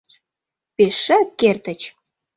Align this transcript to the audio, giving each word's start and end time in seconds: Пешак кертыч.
Пешак 0.75 1.27
кертыч. 1.39 1.81